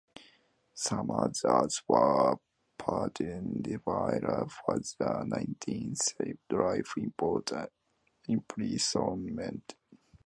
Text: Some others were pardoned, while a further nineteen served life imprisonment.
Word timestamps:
Some 0.73 1.11
others 1.11 1.83
were 1.87 2.37
pardoned, 2.79 3.79
while 3.83 4.09
a 4.25 4.47
further 4.49 5.23
nineteen 5.27 5.95
served 5.95 6.39
life 6.49 6.95
imprisonment. 8.27 9.75